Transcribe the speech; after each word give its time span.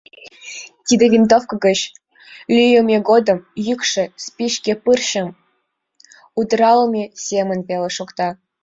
Тиде 0.85 1.05
винтовко 1.13 1.55
гыч 1.65 1.79
лӱйымӧ 2.55 2.97
годым 3.09 3.39
йӱкшӧ 3.65 4.03
спичке 4.25 4.73
пырчым 4.83 5.27
удыралме 6.39 7.03
семын 7.27 7.59
веле 7.69 7.89
шокта. 7.97 8.29